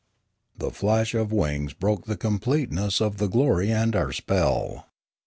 [0.57, 4.87] The flash of wings broke the completeness of the glory and our spell.